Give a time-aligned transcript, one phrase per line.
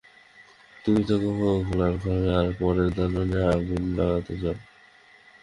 [0.85, 4.57] তুমি থাক হোগলার ঘরে, আর পরের দালানে আগুন লাগাতে চাও।